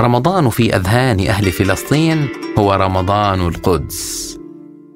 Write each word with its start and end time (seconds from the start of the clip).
رمضان 0.00 0.50
في 0.50 0.76
أذهان 0.76 1.20
أهل 1.20 1.52
فلسطين 1.52 2.28
هو 2.58 2.72
رمضان 2.74 3.40
القدس. 3.40 4.38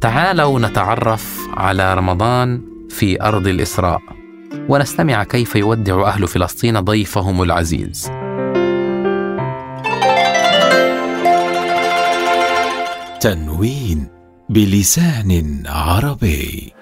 تعالوا 0.00 0.58
نتعرف 0.58 1.38
على 1.54 1.94
رمضان 1.94 2.60
في 2.88 3.22
أرض 3.22 3.46
الإسراء 3.46 4.00
ونستمع 4.68 5.24
كيف 5.24 5.56
يودع 5.56 6.08
أهل 6.08 6.28
فلسطين 6.28 6.80
ضيفهم 6.80 7.42
العزيز. 7.42 8.10
تنوين 13.20 14.08
بلسان 14.48 15.62
عربي. 15.66 16.72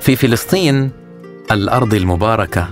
في 0.00 0.16
فلسطين 0.16 0.90
الأرض 1.50 1.94
المباركة. 1.94 2.68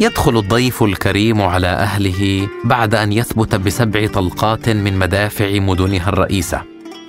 يدخل 0.00 0.38
الضيف 0.38 0.82
الكريم 0.82 1.42
على 1.42 1.66
أهله 1.66 2.48
بعد 2.64 2.94
أن 2.94 3.12
يثبت 3.12 3.54
بسبع 3.54 4.06
طلقات 4.06 4.68
من 4.68 4.98
مدافع 4.98 5.58
مدنها 5.58 6.08
الرئيسة 6.08 6.62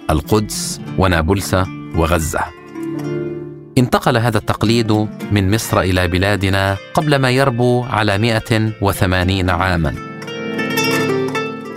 القدس 0.09 0.81
ونابلس 0.98 1.55
وغزة. 1.95 2.39
انتقل 3.77 4.17
هذا 4.17 4.38
التقليد 4.38 4.91
من 5.31 5.52
مصر 5.55 5.80
إلى 5.80 6.08
بلادنا 6.08 6.77
قبل 6.94 7.16
ما 7.16 7.30
يربو 7.30 7.83
على 7.83 8.17
180 8.17 9.49
عاما. 9.49 9.95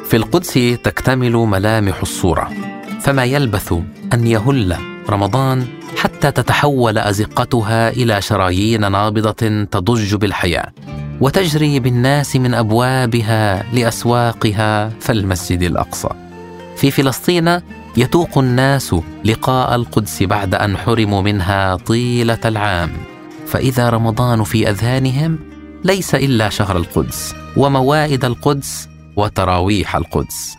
في 0.04 0.16
القدس 0.16 0.54
تكتمل 0.84 1.32
ملامح 1.32 2.00
الصورة 2.00 2.50
فما 3.00 3.24
يلبث 3.24 3.72
أن 4.12 4.26
يهل 4.26 4.76
رمضان 5.10 5.77
حتى 5.98 6.30
تتحول 6.30 6.98
أزقتها 6.98 7.88
إلى 7.90 8.22
شرايين 8.22 8.92
نابضة 8.92 9.64
تضج 9.64 10.14
بالحياة 10.14 10.72
وتجري 11.20 11.80
بالناس 11.80 12.36
من 12.36 12.54
أبوابها 12.54 13.62
لأسواقها 13.72 14.88
فالمسجد 15.00 15.62
الأقصى. 15.62 16.08
في 16.76 16.90
فلسطين 16.90 17.60
يتوق 17.96 18.38
الناس 18.38 18.94
لقاء 19.24 19.74
القدس 19.74 20.22
بعد 20.22 20.54
أن 20.54 20.76
حرموا 20.76 21.22
منها 21.22 21.76
طيلة 21.76 22.38
العام. 22.44 22.90
فإذا 23.46 23.90
رمضان 23.90 24.44
في 24.44 24.70
أذهانهم 24.70 25.38
ليس 25.84 26.14
إلا 26.14 26.48
شهر 26.48 26.76
القدس 26.76 27.34
وموائد 27.56 28.24
القدس 28.24 28.88
وتراويح 29.16 29.96
القدس. 29.96 30.57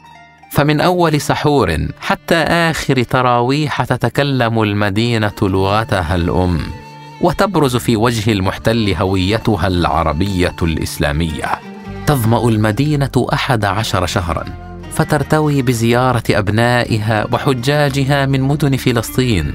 فمن 0.51 0.81
أول 0.81 1.21
سحور 1.21 1.77
حتى 2.01 2.35
آخر 2.35 3.03
تراويح 3.03 3.83
تتكلم 3.83 4.61
المدينة 4.61 5.31
لغتها 5.41 6.15
الأم 6.15 6.59
وتبرز 7.21 7.75
في 7.75 7.95
وجه 7.95 8.31
المحتل 8.31 8.95
هويتها 8.99 9.67
العربية 9.67 10.55
الإسلامية. 10.61 11.45
تظمأ 12.07 12.49
المدينة 12.49 13.27
أحد 13.33 13.65
عشر 13.65 14.05
شهرا 14.05 14.45
فترتوي 14.91 15.61
بزيارة 15.61 16.23
أبنائها 16.29 17.27
وحجاجها 17.31 18.25
من 18.25 18.41
مدن 18.41 18.77
فلسطين. 18.77 19.53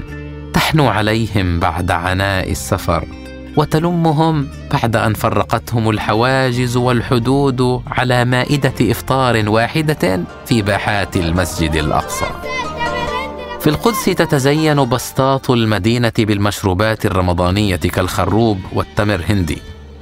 تحنو 0.53 0.87
عليهم 0.87 1.59
بعد 1.59 1.91
عناء 1.91 2.51
السفر 2.51 3.07
وتلمهم 3.57 4.47
بعد 4.73 4.95
أن 4.95 5.13
فرقتهم 5.13 5.89
الحواجز 5.89 6.77
والحدود 6.77 7.81
على 7.87 8.25
مائدة 8.25 8.73
إفطار 8.81 9.49
واحدة 9.49 10.23
في 10.45 10.61
باحات 10.61 11.17
المسجد 11.17 11.75
الأقصى. 11.75 12.25
في 13.59 13.69
القدس 13.69 14.05
تتزين 14.05 14.85
بسطات 14.85 15.49
المدينة 15.49 16.13
بالمشروبات 16.19 17.05
الرمضانية 17.05 17.75
كالخروب 17.75 18.59
والتمر 18.73 19.23
هندي 19.29 19.57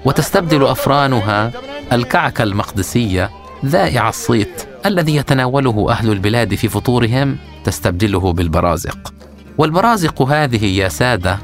وتستبدل 0.06 0.66
أفرانها 0.66 1.52
الكعك 1.92 2.42
المقدسية 2.42 3.30
ذائع 3.66 4.10
الصيت 4.10 4.68
الذي 4.86 5.16
يتناوله 5.16 5.88
أهل 5.90 6.12
البلاد 6.12 6.56
في 6.56 6.68
فطورهم 6.68 7.38
تستبدله 7.64 8.34
بالبرازق. 8.34 9.14
والبرازق 9.58 10.22
هذه 10.22 10.66
يا 10.66 10.90
سادة 10.90 11.40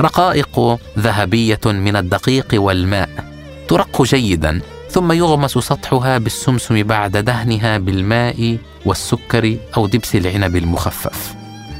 رقائق 0.00 0.78
ذهبية 0.98 1.60
من 1.66 1.96
الدقيق 1.96 2.46
والماء 2.54 3.08
ترق 3.68 4.02
جيدا 4.02 4.60
ثم 4.90 5.12
يغمس 5.12 5.50
سطحها 5.50 6.18
بالسمسم 6.18 6.82
بعد 6.82 7.16
دهنها 7.16 7.78
بالماء 7.78 8.58
والسكر 8.86 9.56
أو 9.76 9.86
دبس 9.86 10.14
العنب 10.16 10.56
المخفف. 10.56 11.34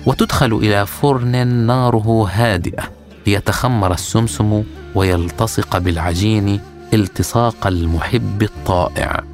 وتدخل 0.06 0.52
إلى 0.52 0.86
فرن 0.86 1.46
ناره 1.46 2.28
هادئة 2.32 2.82
ليتخمر 3.26 3.92
السمسم 3.92 4.62
ويلتصق 4.94 5.78
بالعجين 5.78 6.60
التصاق 6.94 7.66
المحب 7.66 8.42
الطائع. 8.42 9.24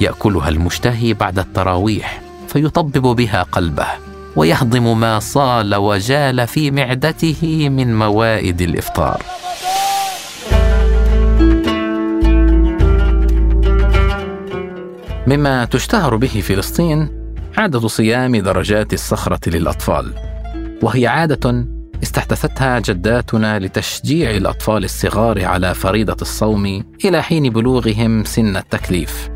يأكلها 0.00 0.48
المشتهي 0.48 1.14
بعد 1.14 1.38
التراويح 1.38 2.22
فيطبب 2.48 3.16
بها 3.16 3.42
قلبه. 3.42 4.09
ويهضم 4.36 5.00
ما 5.00 5.18
صال 5.18 5.74
وجال 5.74 6.46
في 6.46 6.70
معدته 6.70 7.68
من 7.68 7.98
موائد 7.98 8.62
الإفطار. 8.62 9.22
مما 15.26 15.64
تشتهر 15.64 16.16
به 16.16 16.28
فلسطين 16.28 17.08
عادة 17.58 17.88
صيام 17.88 18.36
درجات 18.36 18.92
الصخرة 18.92 19.50
للأطفال 19.50 20.14
وهي 20.82 21.06
عادة 21.06 21.66
استحدثتها 22.02 22.78
جداتنا 22.78 23.58
لتشجيع 23.58 24.30
الأطفال 24.30 24.84
الصغار 24.84 25.44
على 25.44 25.74
فريضة 25.74 26.16
الصوم 26.22 26.84
إلى 27.04 27.22
حين 27.22 27.50
بلوغهم 27.50 28.24
سن 28.24 28.56
التكليف. 28.56 29.28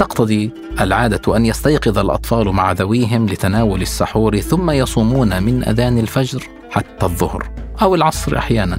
تقتضي 0.00 0.50
العادة 0.80 1.36
أن 1.36 1.46
يستيقظ 1.46 1.98
الأطفال 1.98 2.48
مع 2.48 2.72
ذويهم 2.72 3.26
لتناول 3.26 3.82
السحور 3.82 4.40
ثم 4.40 4.70
يصومون 4.70 5.42
من 5.42 5.64
أذان 5.68 5.98
الفجر 5.98 6.42
حتى 6.70 7.06
الظهر 7.06 7.50
أو 7.82 7.94
العصر 7.94 8.38
أحيانا. 8.38 8.78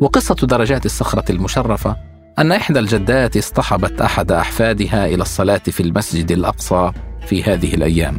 وقصة 0.00 0.34
درجات 0.34 0.86
الصخرة 0.86 1.32
المشرفة 1.32 1.96
أن 2.38 2.52
إحدى 2.52 2.78
الجدات 2.78 3.36
اصطحبت 3.36 4.00
أحد 4.00 4.32
أحفادها 4.32 5.06
إلى 5.06 5.22
الصلاة 5.22 5.58
في 5.58 5.82
المسجد 5.82 6.32
الأقصى 6.32 6.92
في 7.26 7.42
هذه 7.42 7.74
الأيام. 7.74 8.18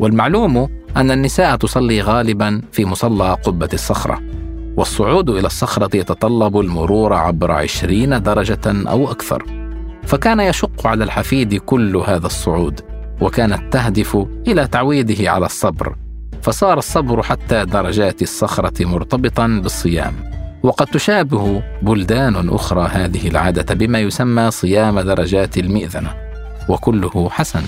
والمعلوم 0.00 0.68
أن 0.96 1.10
النساء 1.10 1.56
تصلي 1.56 2.00
غالبا 2.00 2.62
في 2.72 2.84
مصلى 2.84 3.36
قبة 3.44 3.68
الصخرة 3.72 4.20
والصعود 4.76 5.30
إلى 5.30 5.46
الصخرة 5.46 5.96
يتطلب 5.96 6.60
المرور 6.60 7.12
عبر 7.12 7.50
عشرين 7.50 8.22
درجة 8.22 8.88
أو 8.88 9.10
أكثر 9.10 9.61
فكان 10.06 10.40
يشق 10.40 10.86
على 10.86 11.04
الحفيد 11.04 11.54
كل 11.54 11.96
هذا 11.96 12.26
الصعود 12.26 12.80
وكانت 13.20 13.72
تهدف 13.72 14.26
إلى 14.46 14.66
تعويده 14.66 15.30
على 15.30 15.46
الصبر 15.46 15.96
فصار 16.42 16.78
الصبر 16.78 17.22
حتى 17.22 17.64
درجات 17.64 18.22
الصخرة 18.22 18.84
مرتبطا 18.84 19.46
بالصيام. 19.62 20.14
وقد 20.62 20.86
تشابه 20.86 21.62
بلدان 21.82 22.48
أخرى 22.48 22.88
هذه 22.88 23.28
العادة 23.28 23.74
بما 23.74 24.00
يسمى 24.00 24.50
صيام 24.50 25.00
درجات 25.00 25.58
المئذنة 25.58 26.14
وكله 26.68 27.30
حسن. 27.30 27.62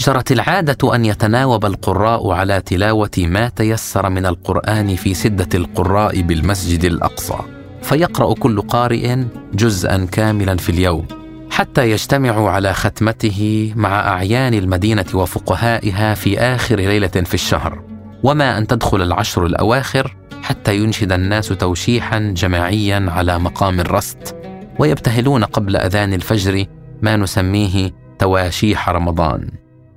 جرت 0.00 0.32
العادة 0.32 0.94
أن 0.94 1.04
يتناوب 1.04 1.64
القراء 1.64 2.30
على 2.30 2.60
تلاوة 2.60 3.10
ما 3.18 3.48
تيسر 3.48 4.08
من 4.08 4.26
القرآن 4.26 4.96
في 4.96 5.14
سدة 5.14 5.48
القراء 5.54 6.22
بالمسجد 6.22 6.84
الأقصى. 6.84 7.36
فيقرأ 7.82 8.34
كل 8.34 8.60
قارئ 8.60 9.16
جزءا 9.54 10.06
كاملا 10.12 10.56
في 10.56 10.68
اليوم 10.68 11.06
حتى 11.50 11.90
يجتمعوا 11.90 12.50
على 12.50 12.72
ختمته 12.72 13.72
مع 13.76 14.08
أعيان 14.08 14.54
المدينة 14.54 15.04
وفقهائها 15.14 16.14
في 16.14 16.38
آخر 16.40 16.76
ليلة 16.76 17.08
في 17.08 17.34
الشهر. 17.34 17.82
وما 18.22 18.58
أن 18.58 18.66
تدخل 18.66 19.02
العشر 19.02 19.46
الأواخر 19.46 20.16
حتى 20.42 20.76
ينشد 20.76 21.12
الناس 21.12 21.48
توشيحا 21.48 22.18
جماعيا 22.18 23.06
على 23.08 23.38
مقام 23.38 23.80
الرست 23.80 24.36
ويبتهلون 24.78 25.44
قبل 25.44 25.76
أذان 25.76 26.12
الفجر 26.12 26.64
ما 27.02 27.16
نسميه 27.16 27.90
تواشيح 28.18 28.88
رمضان. 28.88 29.50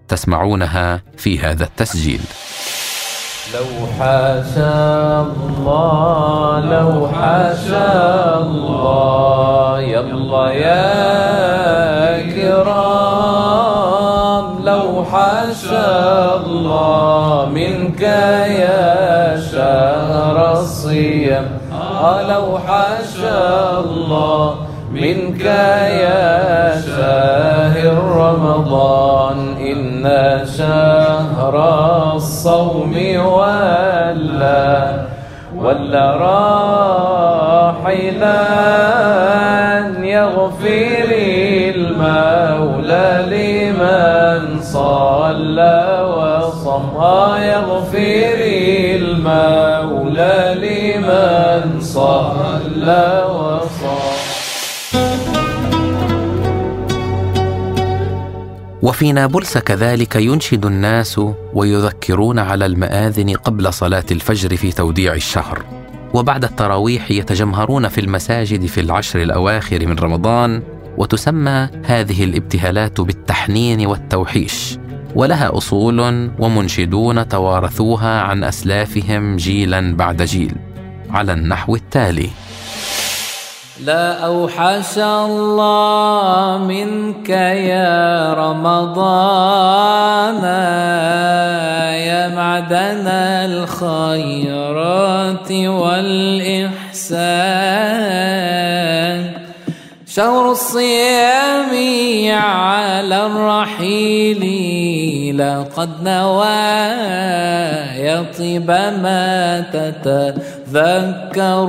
تسمعونها 0.07 1.01
في 1.17 1.39
هذا 1.39 1.63
التسجيل. 1.63 2.21
لو 3.53 3.87
حاشا 3.99 5.21
الله 5.21 6.59
لو 6.59 7.07
حاشا 7.07 8.37
الله 8.37 9.81
يلا 9.81 10.51
يا 10.51 12.21
كرام. 12.35 13.73
لو 14.63 15.05
حاشا 15.11 16.35
الله 16.35 17.45
منك 17.45 18.01
يا 18.01 19.41
شهر 19.51 20.37
الصيام. 20.59 21.47
آه 21.71 22.21
لو 22.21 22.59
حاشا 22.59 23.79
الله 23.79 24.67
منك 24.93 25.45
يا 25.45 26.81
شاهر 26.81 27.97
رمضان 27.97 29.37
إن 29.57 30.05
شهر 30.57 31.55
الصوم 32.15 32.93
ولا 33.25 35.05
ولا 35.57 36.11
راحلا 37.71 38.43
يغفر 40.03 41.09
المولى 41.75 43.09
لمن 43.33 44.61
صلى 44.61 46.05
وصم 46.17 47.01
يغفر 47.41 48.39
المولى 48.95 50.55
لمن 50.63 51.79
صلى 51.81 53.22
وفي 58.93 59.11
نابلس 59.11 59.57
كذلك 59.57 60.15
ينشد 60.15 60.65
الناس 60.65 61.21
ويذكرون 61.53 62.39
على 62.39 62.65
المآذن 62.65 63.29
قبل 63.35 63.73
صلاة 63.73 64.03
الفجر 64.11 64.57
في 64.57 64.71
توديع 64.71 65.13
الشهر. 65.13 65.63
وبعد 66.13 66.43
التراويح 66.43 67.11
يتجمهرون 67.11 67.87
في 67.87 68.01
المساجد 68.01 68.65
في 68.65 68.81
العشر 68.81 69.21
الأواخر 69.21 69.87
من 69.87 69.99
رمضان 69.99 70.63
وتسمى 70.97 71.67
هذه 71.85 72.23
الابتهالات 72.23 73.01
بالتحنين 73.01 73.85
والتوحيش. 73.85 74.77
ولها 75.15 75.57
أصول 75.57 76.29
ومنشدون 76.39 77.27
توارثوها 77.27 78.21
عن 78.21 78.43
أسلافهم 78.43 79.35
جيلا 79.35 79.95
بعد 79.95 80.21
جيل. 80.21 80.55
على 81.09 81.33
النحو 81.33 81.75
التالي. 81.75 82.29
لا 83.85 84.25
أوحش 84.25 84.97
الله 84.97 86.57
منك 86.57 87.29
يا 87.29 88.22
رمضان 88.49 90.43
يا 92.09 92.23
معدن 92.35 93.07
الخيرات 93.47 94.99
والإحسان. 95.51 97.13
شهر 100.07 100.51
الصيام 100.51 101.73
على 102.37 103.25
الرحيل 103.25 104.43
لقد 105.41 105.89
نوى 106.03 106.83
يطيب 107.97 108.69
ما 109.01 109.63
تتذكر 109.73 111.67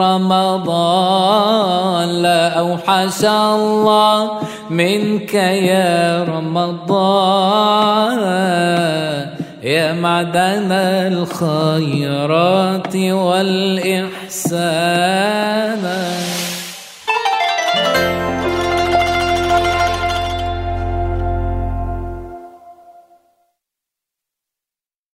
رمضان. 0.00 1.45
أوحش 2.58 3.24
الله 3.24 4.30
منك 4.70 5.34
يا 5.34 6.24
رمضان. 6.24 8.20
يا 9.62 9.92
معدن 9.92 10.72
الخيرات 11.12 12.96
والإحسان. 12.96 14.06